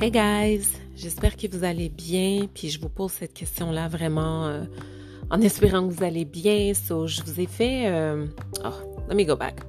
[0.00, 2.48] Hey guys, j'espère que vous allez bien.
[2.52, 4.64] Puis je vous pose cette question-là vraiment euh,
[5.30, 6.74] en espérant que vous allez bien.
[6.74, 7.86] So, je vous ai fait.
[7.86, 8.26] Euh,
[8.64, 9.60] oh, let me go back.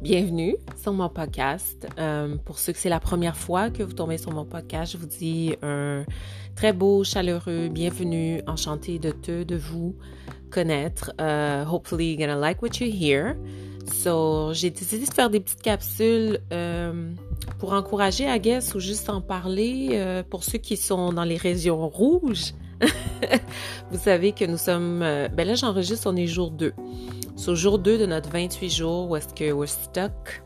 [0.00, 1.86] Bienvenue sur mon podcast.
[1.98, 4.98] Euh, pour ceux que c'est la première fois que vous tombez sur mon podcast, je
[4.98, 6.04] vous dis un
[6.56, 9.94] très beau, chaleureux bienvenue, enchanté de te, de vous
[10.54, 11.12] connaître.
[11.20, 13.36] Uh, hopefully, you're gonna like what you hear.
[13.92, 17.12] So, j'ai décidé de faire des petites capsules euh,
[17.58, 21.88] pour encourager, I ou juste en parler euh, pour ceux qui sont dans les régions
[21.88, 22.52] rouges.
[23.90, 25.02] Vous savez que nous sommes...
[25.02, 26.72] Euh, ben là, j'enregistre, on est jour 2.
[27.36, 30.42] So, jour 2 de notre 28 jours où est-ce que we're stuck,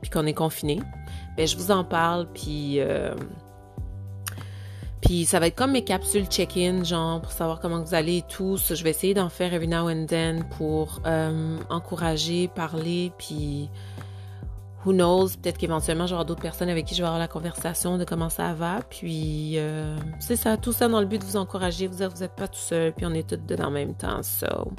[0.00, 0.80] puis qu'on est confiné.
[1.36, 2.80] Ben, je vous en parle, puis...
[5.04, 8.22] Puis ça va être comme mes capsules check-in, genre pour savoir comment vous allez et
[8.22, 8.56] tout.
[8.56, 13.68] je vais essayer d'en faire every now and then pour euh, encourager, parler, puis
[14.84, 18.04] who knows, peut-être qu'éventuellement j'aurai d'autres personnes avec qui je vais avoir la conversation de
[18.04, 18.80] comment ça va.
[18.88, 22.14] Puis euh, c'est ça, tout ça dans le but de vous encourager, vous dire que
[22.14, 24.22] vous n'êtes pas tout seul, puis on est tous dedans en même temps.
[24.22, 24.72] So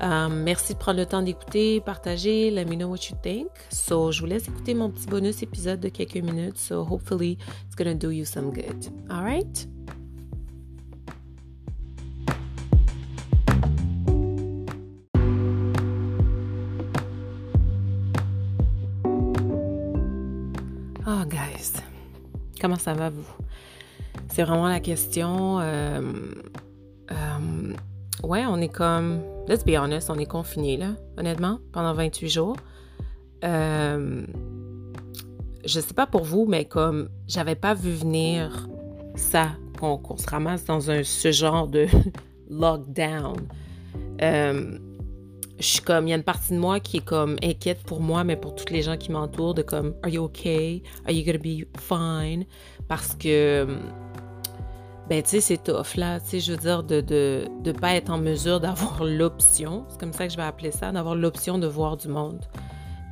[0.00, 3.48] Um, merci de prendre le temps d'écouter, partager, let me know what you think.
[3.70, 6.58] So, je vous laisse écouter mon petit bonus épisode de quelques minutes.
[6.58, 8.86] So, hopefully, it's gonna do you some good.
[9.08, 9.68] All right?
[21.06, 21.72] Oh, guys,
[22.60, 23.24] comment ça va, vous?
[24.28, 25.60] C'est vraiment la question.
[25.60, 26.00] Euh,
[27.12, 27.74] euh,
[28.26, 32.56] ouais, on est comme, let's be honest, on est confiné là, honnêtement, pendant 28 jours.
[33.44, 34.24] Euh,
[35.64, 38.68] je sais pas pour vous, mais comme j'avais pas vu venir
[39.14, 41.86] ça, qu'on se ramasse dans un, ce genre de
[42.50, 43.36] lockdown.
[44.22, 44.78] Euh,
[45.58, 48.00] je suis comme, il y a une partie de moi qui est comme inquiète pour
[48.00, 50.82] moi, mais pour toutes les gens qui m'entourent, de comme, are you okay?
[51.06, 52.44] Are you gonna be fine?
[52.88, 53.66] Parce que
[55.08, 57.94] ben tu sais, c'est tough là, tu sais, je veux dire, de ne de, pas
[57.94, 61.58] être en mesure d'avoir l'option, c'est comme ça que je vais appeler ça, d'avoir l'option
[61.58, 62.40] de voir du monde.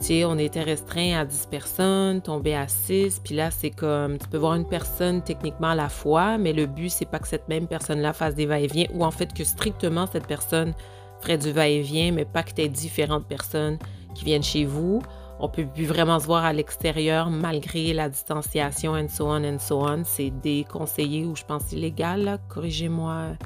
[0.00, 4.18] Tu sais, on était restreint à 10 personnes, tombé à 6, puis là, c'est comme,
[4.18, 7.28] tu peux voir une personne techniquement à la fois, mais le but, c'est pas que
[7.28, 10.72] cette même personne-là fasse des va-et-vient, ou en fait que strictement cette personne
[11.20, 13.78] ferait du va-et-vient, mais pas que tu aies différentes personnes
[14.14, 15.02] qui viennent chez vous
[15.40, 19.58] on peut plus vraiment se voir à l'extérieur malgré la distanciation and so on and
[19.58, 20.02] so on.
[20.04, 23.36] C'est déconseillé ou je pense illégal, corrigez-moi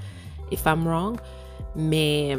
[0.51, 1.17] if I'm wrong.
[1.77, 2.37] Mais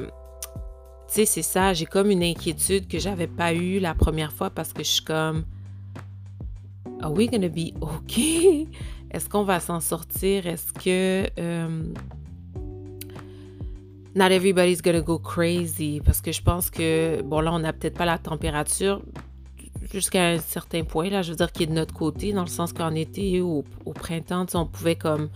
[1.08, 4.50] tu sais, c'est ça, j'ai comme une inquiétude que j'avais pas eue la première fois
[4.50, 5.46] parce que je suis comme
[7.02, 8.68] Are we gonna be okay?
[9.12, 10.48] Est-ce qu'on va s'en sortir?
[10.48, 11.94] Est-ce que euh,
[14.16, 16.02] not everybody's gonna go crazy?
[16.04, 19.02] Parce que je pense que, bon, là, on n'a peut-être pas la température
[19.92, 22.50] jusqu'à un certain point, là, je veux dire, qui est de notre côté, dans le
[22.50, 25.30] sens qu'en été ou au, printemps, on pouvait comme.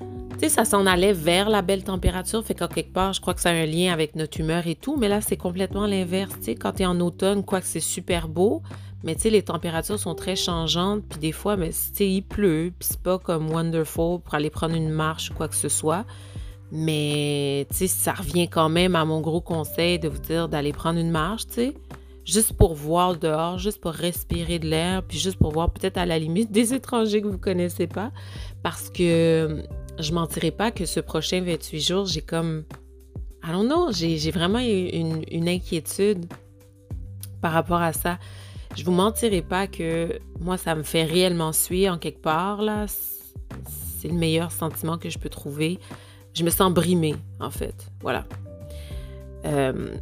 [0.00, 3.34] Tu sais, ça s'en allait vers la belle température, fait qu'en quelque part, je crois
[3.34, 6.32] que ça a un lien avec notre humeur et tout, mais là, c'est complètement l'inverse.
[6.38, 8.62] Tu sais, quand tu es en automne, quoi que c'est super beau,
[9.02, 12.72] mais tu sais, les températures sont très changeantes, puis des fois, mais tu il pleut,
[12.78, 16.04] puis c'est pas comme wonderful pour aller prendre une marche ou quoi que ce soit.
[16.72, 20.72] Mais, tu sais, ça revient quand même à mon gros conseil de vous dire d'aller
[20.72, 21.74] prendre une marche, tu sais
[22.30, 26.06] juste pour voir dehors, juste pour respirer de l'air, puis juste pour voir peut-être à
[26.06, 28.12] la limite des étrangers que vous connaissez pas.
[28.62, 29.62] Parce que euh,
[29.98, 32.64] je mentirais pas que ce prochain 28 jours, j'ai comme.
[33.46, 36.26] Don't know, j'ai vraiment une, une, inquiétude
[37.40, 38.18] par rapport à ça.
[38.76, 42.86] Je vous mentirai pas que moi, ça me fait réellement suer en quelque part, là.
[43.98, 45.78] C'est le meilleur sentiment que je peux trouver.
[46.34, 47.90] Je me sens brimée, en fait.
[48.02, 48.24] Voilà.
[49.46, 49.96] Euh,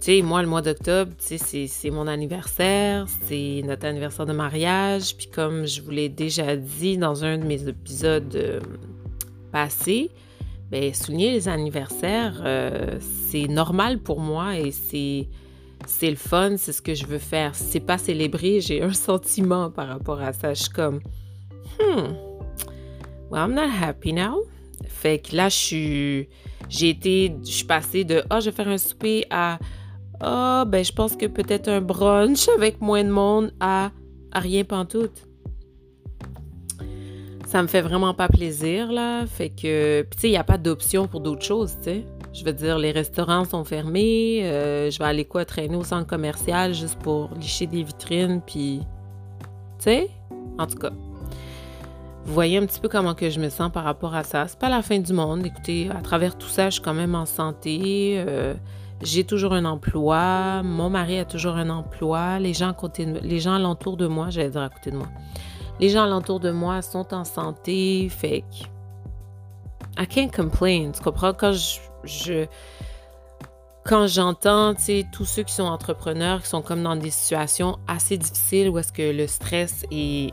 [0.00, 4.32] tu sais, moi, le mois d'octobre, tu sais, c'est mon anniversaire, c'est notre anniversaire de
[4.32, 5.14] mariage.
[5.14, 8.60] Puis comme je vous l'ai déjà dit dans un de mes épisodes euh,
[9.52, 10.10] passés,
[10.70, 15.28] ben souligner les anniversaires, euh, c'est normal pour moi et c'est
[15.86, 17.54] c'est le fun, c'est ce que je veux faire.
[17.54, 20.54] Si c'est pas célébré, j'ai un sentiment par rapport à ça.
[20.54, 21.00] Je suis comme,
[21.78, 22.14] hmm,
[23.30, 24.44] well, I'm not happy now.
[24.88, 26.28] Fait que là, je suis,
[26.70, 29.58] j'ai été, je suis passée de, oh, je vais faire un souper à
[30.20, 33.90] ah, ben je pense que peut-être un brunch avec moins de monde à,
[34.32, 35.26] à rien pantoute.
[37.46, 39.26] Ça me fait vraiment pas plaisir, là.
[39.26, 42.04] Fait que, tu sais, il n'y a pas d'option pour d'autres choses, tu sais.
[42.32, 44.42] Je veux dire, les restaurants sont fermés.
[44.44, 48.82] Euh, je vais aller quoi traîner au centre commercial juste pour licher des vitrines, puis...
[49.78, 50.10] Tu sais?
[50.58, 50.92] En tout cas.
[52.24, 54.46] Vous voyez un petit peu comment que je me sens par rapport à ça.
[54.46, 55.44] C'est pas la fin du monde.
[55.44, 58.22] Écoutez, à travers tout ça, je suis quand même en santé.
[58.24, 58.54] Euh,
[59.02, 63.40] j'ai toujours un emploi, mon mari a toujours un emploi, les gens, à côté les
[63.40, 65.08] gens alentour de moi, j'allais dire à côté de moi,
[65.78, 68.44] les gens alentour de moi sont en santé, fait
[69.98, 70.92] I can't complain.
[70.92, 71.32] Tu comprends?
[71.34, 71.52] Quand
[72.04, 72.46] je,
[73.84, 74.74] quand j'entends,
[75.12, 78.92] tous ceux qui sont entrepreneurs, qui sont comme dans des situations assez difficiles où est-ce
[78.92, 80.32] que le stress est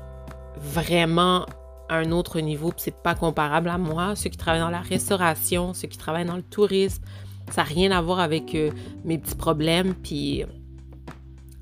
[0.58, 1.46] vraiment
[1.90, 4.82] à un autre niveau, puis c'est pas comparable à moi, ceux qui travaillent dans la
[4.82, 7.04] restauration, ceux qui travaillent dans le tourisme,
[7.52, 8.72] ça n'a rien à voir avec euh,
[9.06, 10.44] mes petits problèmes, puis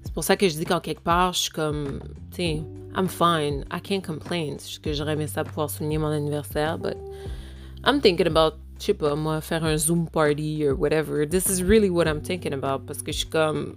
[0.03, 1.99] c'est pour ça que je dis qu'en quelque part, je suis comme,
[2.31, 2.63] tu sais,
[2.95, 4.55] I'm fine, I can't complain.
[4.57, 6.95] C'est que j'aurais aimé ça pouvoir souligner mon anniversaire, but
[7.85, 11.27] I'm thinking about, je sais pas, moi, faire un Zoom party or whatever.
[11.27, 13.75] This is really what I'm thinking about parce que je suis comme.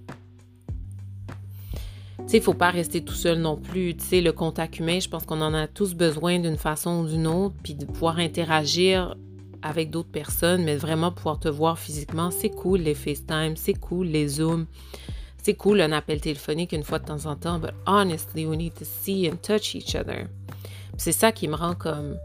[2.19, 3.97] Tu sais, il faut pas rester tout seul non plus.
[3.97, 7.09] Tu sais, le contact humain, je pense qu'on en a tous besoin d'une façon ou
[7.09, 9.17] d'une autre, puis de pouvoir interagir
[9.63, 14.07] avec d'autres personnes, mais vraiment pouvoir te voir physiquement, c'est cool les FaceTime, c'est cool
[14.07, 14.67] les Zooms,
[15.43, 18.75] c'est cool un appel téléphonique une fois de temps en temps, but honestly, we need
[18.75, 20.27] to see and touch each other.
[20.97, 22.17] C'est ça qui me rend comme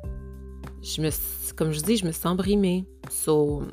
[0.84, 1.10] je me,
[1.56, 2.86] comme je dis, je me sens brimée.
[3.10, 3.64] So,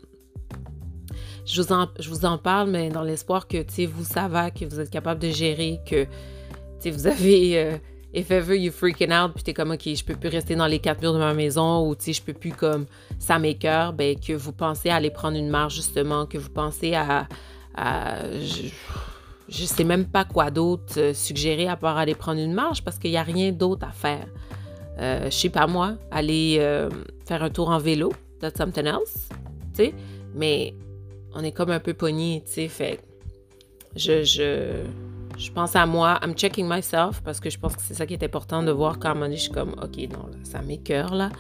[1.45, 4.51] je vous en, je vous en parle, mais dans l'espoir que, tu sais, vous savez
[4.53, 6.11] que vous êtes capable de gérer, que, tu
[6.81, 7.79] sais, vous avez, euh,
[8.13, 10.79] if ever you freaking out, puis t'es comme, OK, je peux plus rester dans les
[10.79, 12.87] quatre murs de ma maison, ou, tu sais, je peux plus, comme,
[13.19, 16.95] ça m'écœure, ben, que vous pensez à aller prendre une marche, justement, que vous pensez
[16.95, 17.29] à,
[17.77, 18.69] je,
[19.49, 22.99] je sais même pas quoi d'autre euh, suggérer à part aller prendre une marche, parce
[22.99, 24.27] qu'il n'y a rien d'autre à faire.
[24.99, 26.91] Euh, je sais pas moi, aller euh,
[27.27, 29.29] faire un tour en vélo, that's something else,
[29.75, 29.95] tu sais.
[30.35, 30.75] Mais
[31.35, 32.69] on est comme un peu pogné, tu sais.
[32.69, 33.01] Fait
[33.97, 34.85] je, je,
[35.41, 38.13] je pense à moi, I'm checking myself parce que je pense que c'est ça qui
[38.13, 41.31] est important de voir quand je suis comme, OK, non, ça m'écœure, là.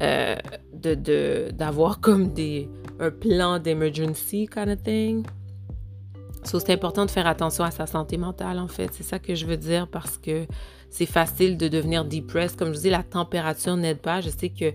[0.00, 0.36] Euh,
[0.72, 2.68] de, d'avoir comme des,
[3.00, 5.24] un plan d'emergency kind of thing.
[6.44, 8.90] So, c'est important de faire attention à sa santé mentale, en fait.
[8.92, 10.46] C'est ça que je veux dire parce que
[10.90, 12.56] c'est facile de devenir depressed.
[12.56, 14.20] Comme je dis, la température n'aide pas.
[14.20, 14.72] Je sais que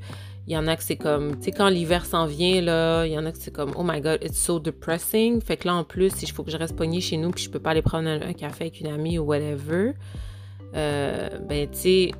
[0.49, 3.13] il y en a que c'est comme, tu sais, quand l'hiver s'en vient, là, il
[3.13, 5.39] y en a que c'est comme, oh my god, it's so depressing.
[5.41, 7.43] Fait que là, en plus, si il faut que je reste poignée chez nous, puis
[7.43, 9.93] je peux pas aller prendre un, café avec une amie ou whatever,
[10.75, 12.11] euh, ben, tu sais,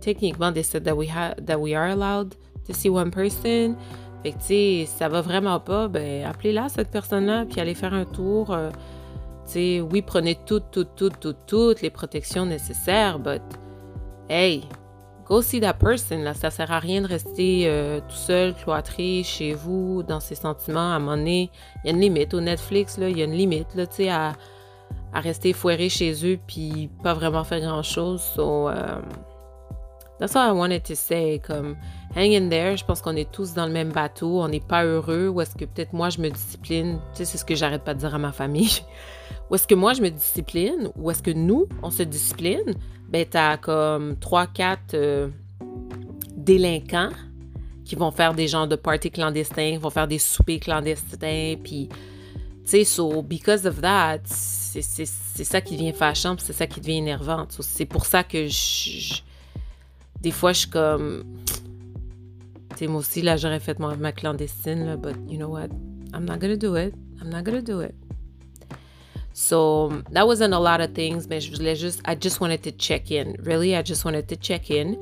[0.00, 1.08] techniquement, they said that we,
[1.44, 2.36] that we are allowed
[2.68, 3.74] to see one person.
[4.22, 7.94] Fait que, tu sais, ça va vraiment pas, ben, appelez-la, cette personne-là, puis allez faire
[7.94, 8.52] un tour.
[8.52, 8.70] Euh,
[9.56, 13.42] oui, prenez toutes, toutes, toutes, toutes, toutes les protections nécessaires, but
[14.28, 14.62] hey,
[15.30, 16.24] go see that person.
[16.24, 20.34] Là, ça sert à rien de rester euh, tout seul, cloîtré chez vous, dans ses
[20.34, 20.92] sentiments.
[20.92, 21.50] À un moment donné,
[21.84, 22.34] il y a une limite.
[22.34, 24.32] Au Netflix, il y a une limite, là, à,
[25.12, 28.22] à, rester foiré chez eux puis pas vraiment faire grand-chose.
[28.38, 29.02] Um,
[30.20, 31.40] that's all I wanted to say.
[31.44, 31.76] Comme,
[32.14, 32.76] hang in there.
[32.76, 34.40] Je pense qu'on est tous dans le même bateau.
[34.40, 35.28] On n'est pas heureux.
[35.28, 37.00] Ou est-ce que peut-être moi, je me discipline?
[37.12, 38.82] Tu sais, c'est ce que j'arrête pas de dire à ma famille.
[39.50, 40.90] Ou est-ce que moi, je me discipline?
[40.94, 42.74] Ou est-ce que nous, on se discipline?
[43.08, 45.28] Ben, t'as comme 3-4 euh,
[46.36, 47.10] délinquants
[47.84, 51.96] qui vont faire des genres de parties clandestins, vont faire des soupers clandestins, puis, tu
[52.64, 54.92] sais, so, because of that, c'est
[55.44, 57.48] ça qui devient fâchant, c'est ça qui devient énervant.
[57.48, 59.22] c'est pour ça que je,
[60.20, 61.24] des fois, je suis comme,
[62.76, 65.70] tu moi aussi, là, j'aurais fait ma, ma clandestine, là, but you know what?
[66.12, 66.94] I'm not gonna do it.
[67.20, 67.94] I'm not gonna do it.
[69.32, 72.72] So that wasn't a lot of things, mais je voulais juste, I just wanted to
[72.72, 73.36] check in.
[73.42, 74.96] Really, I just wanted to check in.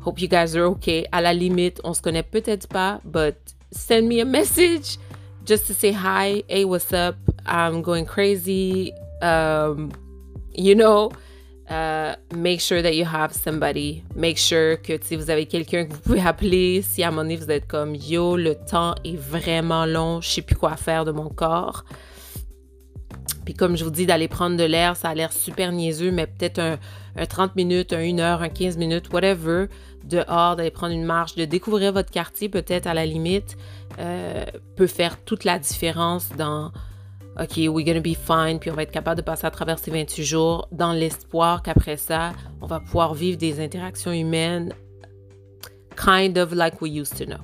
[0.00, 1.06] Hope you guys are okay.
[1.12, 3.36] À la limite, on se connaît peut-être pas, but
[3.70, 4.98] send me a message
[5.44, 6.42] just to say hi.
[6.48, 7.16] Hey, what's up?
[7.46, 8.92] I'm going crazy.
[9.22, 9.92] Um,
[10.52, 11.12] you know,
[11.70, 14.04] uh, make sure that you have somebody.
[14.14, 17.22] Make sure que si vous avez quelqu'un que vous pouvez appeler, si à un moment
[17.22, 21.04] donné vous êtes comme yo, le temps est vraiment long, je sais plus quoi faire
[21.04, 21.84] de mon corps.
[23.44, 26.26] Puis comme je vous dis, d'aller prendre de l'air, ça a l'air super niaiseux, mais
[26.26, 26.78] peut-être un,
[27.26, 29.66] 30 minutes, un 1 heure, un 15 minutes, whatever,
[30.04, 33.56] dehors, d'aller prendre une marche, de découvrir votre quartier peut-être à la limite,
[33.98, 34.44] euh,
[34.76, 36.70] peut faire toute la différence dans
[37.40, 39.90] OK, we're gonna be fine, puis on va être capable de passer à travers ces
[39.90, 44.74] 28 jours dans l'espoir qu'après ça, on va pouvoir vivre des interactions humaines
[45.96, 47.40] kind of like we used to know.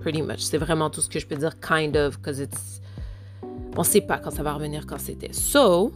[0.00, 0.40] Pretty much.
[0.40, 2.80] C'est vraiment tout ce que je peux dire kind of, because it's
[3.76, 5.32] on sait pas quand ça va revenir, quand c'était.
[5.32, 5.92] So,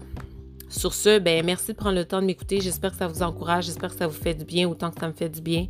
[0.69, 2.61] sur ce, ben merci de prendre le temps de m'écouter.
[2.61, 3.65] J'espère que ça vous encourage.
[3.65, 5.67] J'espère que ça vous fait du bien autant que ça me fait du bien.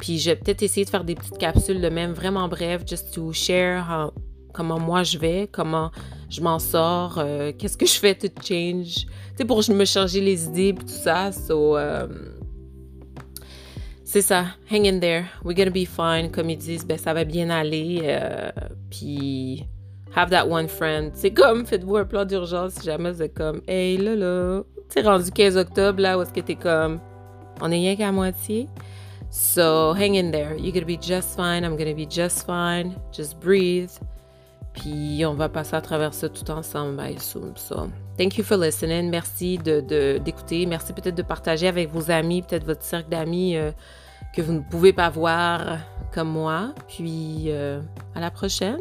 [0.00, 3.14] Puis je vais peut-être essayer de faire des petites capsules de même, vraiment bref, just
[3.14, 4.10] to share
[4.52, 5.90] comment moi je vais, comment
[6.28, 8.94] je m'en sors, euh, qu'est-ce que je fais to change?
[8.94, 11.30] Tu sais, pour me changer les idées tout ça.
[11.32, 12.06] So, euh,
[14.04, 14.46] c'est ça.
[14.70, 15.24] Hang in there.
[15.44, 16.30] We're gonna be fine.
[16.30, 18.00] Comme ils disent, ben ça va bien aller.
[18.04, 18.50] Euh,
[18.90, 19.66] puis
[20.14, 21.10] have that one friend.
[21.14, 25.30] C'est comme, faites-vous un plan d'urgence si jamais c'est comme, hey là là, t'es rendu
[25.30, 27.00] 15 octobre là où est-ce que t'es comme,
[27.60, 28.68] On est rien qu'à moitié.
[29.30, 30.56] So hang in there.
[30.56, 31.64] You're gonna be just fine.
[31.64, 32.96] I'm gonna be just fine.
[33.12, 33.90] Just breathe.
[34.76, 37.52] Puis on va passer à travers ça tout ensemble, I assume.
[37.56, 39.10] So thank you for listening.
[39.10, 40.66] Merci de, d'écouter.
[40.66, 43.72] Merci peut-être de partager avec vos amis, peut-être votre cercle d'amis euh,
[44.34, 45.78] que vous ne pouvez pas voir
[46.12, 46.74] comme moi.
[46.88, 47.80] Puis euh,
[48.14, 48.78] à la prochaine.